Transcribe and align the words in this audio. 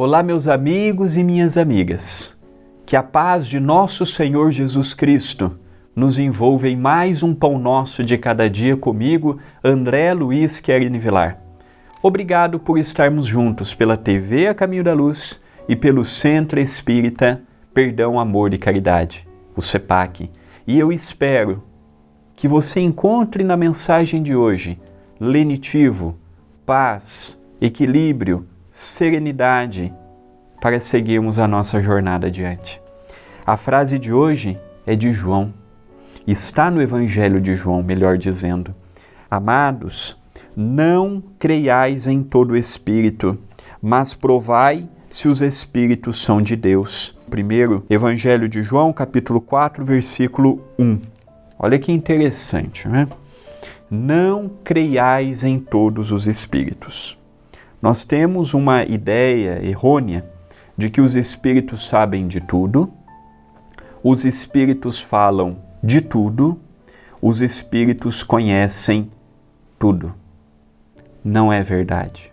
Olá, 0.00 0.22
meus 0.22 0.46
amigos 0.46 1.16
e 1.16 1.24
minhas 1.24 1.56
amigas. 1.56 2.40
Que 2.86 2.94
a 2.94 3.02
paz 3.02 3.48
de 3.48 3.58
nosso 3.58 4.06
Senhor 4.06 4.52
Jesus 4.52 4.94
Cristo 4.94 5.58
nos 5.92 6.20
envolva 6.20 6.68
em 6.68 6.76
mais 6.76 7.24
um 7.24 7.34
pão 7.34 7.58
nosso 7.58 8.04
de 8.04 8.16
cada 8.16 8.48
dia 8.48 8.76
comigo, 8.76 9.40
André 9.62 10.14
Luiz 10.14 10.60
Querini 10.60 11.00
Vilar. 11.00 11.42
Obrigado 12.00 12.60
por 12.60 12.78
estarmos 12.78 13.26
juntos 13.26 13.74
pela 13.74 13.96
TV 13.96 14.46
A 14.46 14.54
Caminho 14.54 14.84
da 14.84 14.94
Luz 14.94 15.42
e 15.68 15.74
pelo 15.74 16.04
Centro 16.04 16.60
Espírita 16.60 17.42
Perdão, 17.74 18.20
Amor 18.20 18.54
e 18.54 18.58
Caridade, 18.58 19.26
o 19.56 19.60
CEPAC. 19.60 20.30
E 20.64 20.78
eu 20.78 20.92
espero 20.92 21.64
que 22.36 22.46
você 22.46 22.78
encontre 22.78 23.42
na 23.42 23.56
mensagem 23.56 24.22
de 24.22 24.32
hoje 24.32 24.80
lenitivo, 25.18 26.16
paz, 26.64 27.42
equilíbrio, 27.60 28.46
serenidade 28.78 29.92
para 30.60 30.78
seguirmos 30.78 31.36
a 31.36 31.48
nossa 31.48 31.82
jornada 31.82 32.28
adiante. 32.28 32.80
A 33.44 33.56
frase 33.56 33.98
de 33.98 34.12
hoje 34.12 34.56
é 34.86 34.94
de 34.94 35.12
João. 35.12 35.52
Está 36.24 36.70
no 36.70 36.80
Evangelho 36.80 37.40
de 37.40 37.56
João, 37.56 37.82
melhor 37.82 38.16
dizendo. 38.16 38.72
Amados, 39.28 40.16
não 40.54 41.20
creiais 41.40 42.06
em 42.06 42.22
todo 42.22 42.56
espírito, 42.56 43.36
mas 43.82 44.14
provai 44.14 44.88
se 45.10 45.26
os 45.26 45.42
espíritos 45.42 46.22
são 46.22 46.40
de 46.40 46.54
Deus. 46.54 47.18
Primeiro, 47.28 47.84
Evangelho 47.90 48.48
de 48.48 48.62
João, 48.62 48.92
capítulo 48.92 49.40
4, 49.40 49.84
versículo 49.84 50.64
1. 50.78 51.00
Olha 51.58 51.80
que 51.80 51.90
interessante, 51.90 52.86
né? 52.86 53.08
Não 53.90 54.48
creiais 54.62 55.42
em 55.42 55.58
todos 55.58 56.12
os 56.12 56.28
espíritos. 56.28 57.17
Nós 57.80 58.04
temos 58.04 58.54
uma 58.54 58.82
ideia 58.84 59.64
errônea 59.64 60.28
de 60.76 60.90
que 60.90 61.00
os 61.00 61.14
espíritos 61.14 61.86
sabem 61.86 62.26
de 62.26 62.40
tudo, 62.40 62.92
os 64.02 64.24
espíritos 64.24 65.00
falam 65.00 65.58
de 65.82 66.00
tudo, 66.00 66.60
os 67.20 67.40
espíritos 67.40 68.22
conhecem 68.22 69.10
tudo. 69.78 70.14
Não 71.24 71.52
é 71.52 71.62
verdade. 71.62 72.32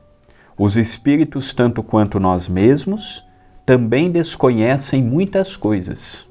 Os 0.58 0.78
espíritos, 0.78 1.54
tanto 1.54 1.84
quanto 1.84 2.20
nós 2.20 2.48
mesmos, 2.48 3.24
também 3.66 4.12
desconhecem 4.12 5.04
muitas 5.04 5.56
coisas. 5.56 6.30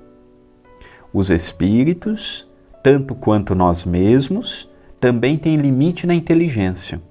Os 1.13 1.31
espíritos, 1.31 2.49
tanto 2.83 3.15
quanto 3.15 3.55
nós 3.55 3.85
mesmos, 3.85 4.71
também 5.01 5.37
têm 5.37 5.57
limite 5.57 6.07
na 6.07 6.15
inteligência. 6.15 7.03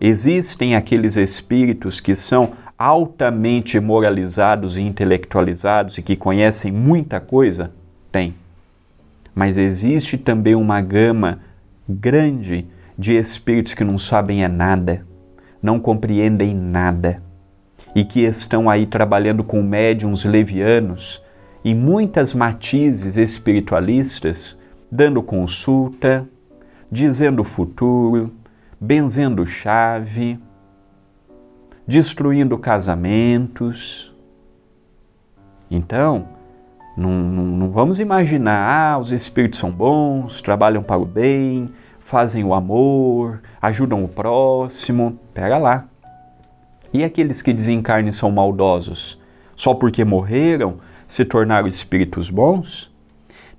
Existem 0.00 0.76
aqueles 0.76 1.16
espíritos 1.16 2.00
que 2.00 2.14
são 2.14 2.52
altamente 2.78 3.80
moralizados 3.80 4.78
e 4.78 4.82
intelectualizados 4.82 5.98
e 5.98 6.02
que 6.02 6.14
conhecem 6.14 6.70
muita 6.70 7.20
coisa? 7.20 7.72
Tem. 8.12 8.34
Mas 9.34 9.58
existe 9.58 10.16
também 10.16 10.54
uma 10.54 10.80
gama 10.80 11.40
grande 11.88 12.66
de 12.96 13.16
espíritos 13.16 13.74
que 13.74 13.84
não 13.84 13.98
sabem 13.98 14.44
é 14.44 14.48
nada, 14.48 15.04
não 15.62 15.80
compreendem 15.80 16.54
nada 16.54 17.22
e 17.94 18.04
que 18.04 18.20
estão 18.20 18.70
aí 18.70 18.86
trabalhando 18.86 19.42
com 19.42 19.62
médiums 19.62 20.24
levianos 20.24 21.22
e 21.64 21.74
muitas 21.74 22.34
matizes 22.34 23.16
espiritualistas, 23.16 24.58
dando 24.90 25.22
consulta, 25.22 26.28
dizendo 26.90 27.42
o 27.42 27.44
futuro, 27.44 28.32
benzendo 28.80 29.44
chave, 29.44 30.38
destruindo 31.86 32.58
casamentos. 32.58 34.14
Então, 35.70 36.28
não, 36.96 37.10
não, 37.10 37.44
não, 37.44 37.70
vamos 37.70 38.00
imaginar, 38.00 38.68
ah, 38.68 38.98
os 38.98 39.12
espíritos 39.12 39.60
são 39.60 39.70
bons, 39.70 40.40
trabalham 40.40 40.82
para 40.82 41.00
o 41.00 41.04
bem, 41.04 41.70
fazem 41.98 42.44
o 42.44 42.54
amor, 42.54 43.40
ajudam 43.60 44.04
o 44.04 44.08
próximo. 44.08 45.18
Pera 45.32 45.58
lá. 45.58 45.86
E 46.92 47.04
aqueles 47.04 47.42
que 47.42 47.52
desencarnem 47.52 48.12
são 48.12 48.30
maldosos, 48.30 49.20
só 49.54 49.74
porque 49.74 50.04
morreram, 50.04 50.78
se 51.06 51.24
tornaram 51.24 51.66
espíritos 51.66 52.30
bons? 52.30 52.90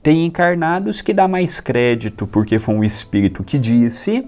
Tem 0.01 0.25
encarnados 0.25 1.01
que 1.01 1.13
dá 1.13 1.27
mais 1.27 1.59
crédito 1.59 2.25
porque 2.25 2.57
foi 2.57 2.73
um 2.73 2.83
espírito 2.83 3.43
que 3.43 3.59
disse 3.59 4.27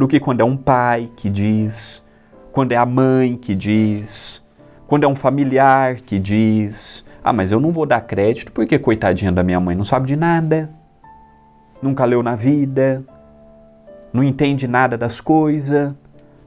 do 0.00 0.08
que 0.08 0.18
quando 0.18 0.40
é 0.40 0.44
um 0.44 0.56
pai 0.56 1.10
que 1.14 1.28
diz, 1.28 2.08
quando 2.52 2.72
é 2.72 2.76
a 2.76 2.86
mãe 2.86 3.36
que 3.36 3.54
diz, 3.54 4.42
quando 4.86 5.04
é 5.04 5.06
um 5.06 5.14
familiar 5.14 5.96
que 5.96 6.18
diz: 6.18 7.06
Ah, 7.22 7.34
mas 7.34 7.52
eu 7.52 7.60
não 7.60 7.70
vou 7.70 7.84
dar 7.84 8.00
crédito 8.00 8.50
porque, 8.50 8.78
coitadinha 8.78 9.30
da 9.30 9.42
minha 9.42 9.60
mãe, 9.60 9.76
não 9.76 9.84
sabe 9.84 10.06
de 10.06 10.16
nada, 10.16 10.70
nunca 11.82 12.06
leu 12.06 12.22
na 12.22 12.34
vida, 12.34 13.04
não 14.10 14.24
entende 14.24 14.66
nada 14.66 14.96
das 14.96 15.20
coisas. 15.20 15.92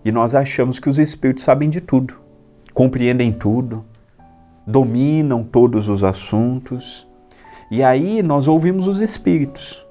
E 0.03 0.11
nós 0.11 0.33
achamos 0.33 0.79
que 0.79 0.89
os 0.89 0.97
espíritos 0.97 1.43
sabem 1.43 1.69
de 1.69 1.79
tudo, 1.79 2.15
compreendem 2.73 3.31
tudo, 3.31 3.85
dominam 4.65 5.43
todos 5.43 5.89
os 5.89 6.03
assuntos. 6.03 7.07
E 7.69 7.83
aí 7.83 8.23
nós 8.23 8.47
ouvimos 8.47 8.87
os 8.87 8.99
espíritos. 8.99 9.85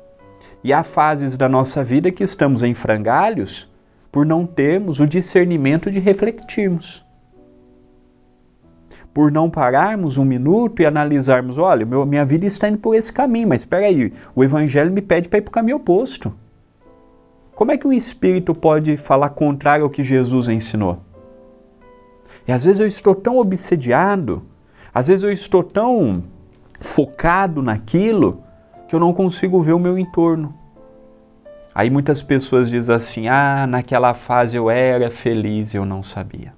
E 0.65 0.73
há 0.73 0.83
fases 0.83 1.37
da 1.37 1.49
nossa 1.49 1.83
vida 1.83 2.11
que 2.11 2.23
estamos 2.23 2.63
em 2.63 2.75
frangalhos 2.75 3.71
por 4.13 4.27
não 4.27 4.47
termos 4.47 5.01
o 5.01 5.07
discernimento 5.07 5.91
de 5.91 5.99
refletirmos. 5.99 7.05
Por 9.13 9.33
não 9.33 9.51
pararmos 9.51 10.17
um 10.19 10.25
minuto 10.25 10.81
e 10.81 10.87
analisarmos, 10.87 11.59
olha, 11.59 11.85
meu, 11.85 12.07
minha 12.07 12.25
vida 12.25 12.47
está 12.47 12.69
indo 12.69 12.79
por 12.79 12.95
esse 12.95 13.13
caminho, 13.13 13.49
mas 13.49 13.63
espera 13.63 13.87
aí, 13.87 14.13
o 14.35 14.45
evangelho 14.45 14.93
me 14.93 15.03
pede 15.03 15.29
para 15.29 15.39
ir 15.39 15.43
para 15.43 15.51
o 15.51 15.55
caminho 15.55 15.77
oposto. 15.79 16.33
Como 17.55 17.73
é 17.73 17.77
que 17.77 17.87
um 17.87 17.93
espírito 17.93 18.55
pode 18.55 18.97
falar 18.97 19.31
contrário 19.31 19.85
ao 19.85 19.91
que 19.91 20.03
Jesus 20.03 20.49
ensinou? 20.49 21.01
E 22.47 22.53
às 22.53 22.65
vezes 22.65 22.81
eu 22.81 22.87
estou 22.87 23.15
tão 23.15 23.39
obsediado, 23.39 24.43
às 24.93 25.09
vezes 25.09 25.23
eu 25.23 25.31
estou 25.31 25.63
tão 25.63 26.25
focado 26.81 27.63
naquilo 27.63 28.43
que 28.93 28.97
eu 28.97 29.01
não 29.01 29.15
consigo 29.15 29.59
ver 29.63 29.73
o 29.73 29.79
meu 29.79 29.99
entorno. 29.99 30.55
Aí 31.75 31.89
muitas 31.89 32.21
pessoas 32.21 32.69
dizem 32.69 32.95
assim: 32.95 33.27
ah, 33.27 33.67
naquela 33.67 34.13
fase 34.13 34.55
eu 34.55 34.69
era 34.69 35.11
feliz 35.11 35.73
e 35.73 35.79
eu 35.79 35.87
não 35.87 36.03
sabia. 36.03 36.53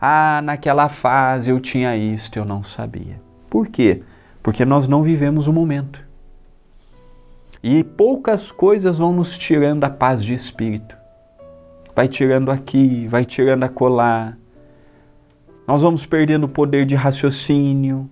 Ah, 0.00 0.40
naquela 0.42 0.88
fase 0.88 1.50
eu 1.52 1.60
tinha 1.60 1.96
isto, 1.96 2.36
eu 2.36 2.44
não 2.44 2.64
sabia. 2.64 3.22
Por 3.48 3.68
quê? 3.68 4.02
Porque 4.42 4.64
nós 4.64 4.88
não 4.88 5.04
vivemos 5.04 5.46
o 5.46 5.52
momento. 5.52 6.04
E 7.62 7.84
poucas 7.84 8.50
coisas 8.50 8.98
vão 8.98 9.12
nos 9.12 9.38
tirando 9.38 9.84
a 9.84 9.90
paz 9.90 10.24
de 10.24 10.34
espírito. 10.34 10.96
Vai 11.94 12.08
tirando 12.08 12.50
aqui, 12.50 13.06
vai 13.06 13.24
tirando 13.24 13.62
acolá. 13.62 14.36
Nós 15.64 15.80
vamos 15.80 16.04
perdendo 16.04 16.42
o 16.46 16.48
poder 16.48 16.84
de 16.84 16.96
raciocínio, 16.96 18.10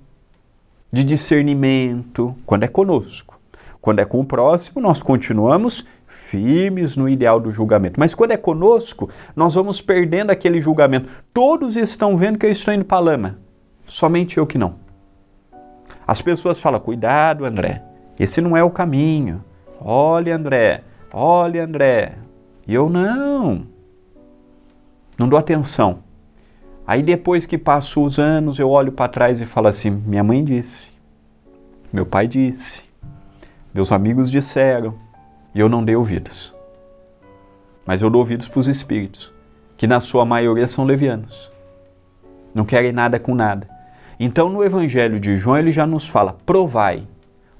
de 0.92 1.02
discernimento, 1.02 2.36
quando 2.44 2.64
é 2.64 2.68
conosco. 2.68 3.40
Quando 3.80 3.98
é 3.98 4.04
com 4.04 4.20
o 4.20 4.24
próximo, 4.24 4.80
nós 4.80 5.02
continuamos 5.02 5.86
firmes 6.06 6.96
no 6.96 7.08
ideal 7.08 7.40
do 7.40 7.50
julgamento. 7.50 7.98
Mas 7.98 8.14
quando 8.14 8.32
é 8.32 8.36
conosco, 8.36 9.08
nós 9.34 9.54
vamos 9.54 9.80
perdendo 9.80 10.30
aquele 10.30 10.60
julgamento. 10.60 11.10
Todos 11.32 11.76
estão 11.76 12.16
vendo 12.16 12.38
que 12.38 12.46
eu 12.46 12.50
estou 12.50 12.74
indo 12.74 12.84
para 12.84 12.98
a 12.98 13.00
lama, 13.00 13.38
somente 13.86 14.38
eu 14.38 14.46
que 14.46 14.58
não. 14.58 14.76
As 16.06 16.20
pessoas 16.20 16.60
falam: 16.60 16.78
cuidado, 16.78 17.44
André, 17.44 17.82
esse 18.20 18.40
não 18.40 18.56
é 18.56 18.62
o 18.62 18.70
caminho. 18.70 19.42
Olha, 19.80 20.36
André, 20.36 20.84
olha, 21.12 21.64
André. 21.64 22.18
E 22.68 22.74
eu 22.74 22.88
não. 22.88 23.66
Não 25.18 25.28
dou 25.28 25.38
atenção. 25.38 26.01
Aí 26.86 27.02
depois 27.02 27.46
que 27.46 27.56
passam 27.56 28.02
os 28.02 28.18
anos, 28.18 28.58
eu 28.58 28.68
olho 28.68 28.92
para 28.92 29.08
trás 29.08 29.40
e 29.40 29.46
falo 29.46 29.68
assim: 29.68 29.90
minha 29.90 30.24
mãe 30.24 30.42
disse, 30.42 30.92
meu 31.92 32.04
pai 32.04 32.26
disse, 32.26 32.84
meus 33.72 33.92
amigos 33.92 34.30
disseram, 34.30 34.94
e 35.54 35.60
eu 35.60 35.68
não 35.68 35.84
dei 35.84 35.94
ouvidos. 35.94 36.54
Mas 37.86 38.02
eu 38.02 38.10
dou 38.10 38.20
ouvidos 38.20 38.48
para 38.48 38.60
os 38.60 38.68
espíritos, 38.68 39.32
que 39.76 39.86
na 39.86 40.00
sua 40.00 40.24
maioria 40.24 40.66
são 40.66 40.84
levianos. 40.84 41.50
Não 42.54 42.64
querem 42.64 42.92
nada 42.92 43.18
com 43.18 43.34
nada. 43.34 43.68
Então 44.18 44.48
no 44.48 44.62
Evangelho 44.62 45.18
de 45.18 45.36
João 45.36 45.56
ele 45.56 45.70
já 45.72 45.86
nos 45.86 46.08
fala: 46.08 46.36
provai. 46.44 47.06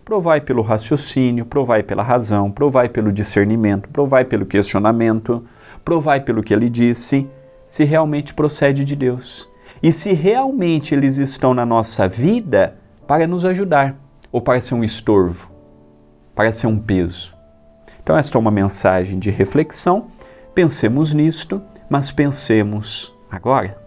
Provai 0.04 0.40
pelo 0.40 0.62
raciocínio, 0.62 1.46
provai 1.46 1.84
pela 1.84 2.02
razão, 2.02 2.50
provai 2.50 2.88
pelo 2.88 3.12
discernimento, 3.12 3.88
provai 3.88 4.24
pelo 4.24 4.44
questionamento, 4.44 5.44
provai 5.84 6.20
pelo 6.20 6.42
que 6.42 6.52
ele 6.52 6.68
disse 6.68 7.30
se 7.72 7.84
realmente 7.84 8.34
procede 8.34 8.84
de 8.84 8.94
Deus 8.94 9.48
e 9.82 9.90
se 9.90 10.12
realmente 10.12 10.94
eles 10.94 11.16
estão 11.16 11.54
na 11.54 11.64
nossa 11.64 12.06
vida 12.06 12.76
para 13.06 13.26
nos 13.26 13.46
ajudar 13.46 13.96
ou 14.30 14.42
para 14.42 14.60
ser 14.60 14.74
um 14.74 14.84
estorvo, 14.84 15.50
para 16.34 16.52
ser 16.52 16.66
um 16.66 16.78
peso. 16.78 17.34
Então, 18.02 18.16
esta 18.16 18.36
é 18.36 18.38
uma 18.38 18.50
mensagem 18.50 19.18
de 19.18 19.30
reflexão. 19.30 20.08
Pensemos 20.54 21.14
nisto, 21.14 21.62
mas 21.88 22.12
pensemos 22.12 23.10
agora. 23.30 23.80